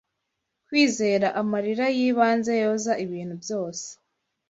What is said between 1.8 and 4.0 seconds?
yibanze yoza ibintu byose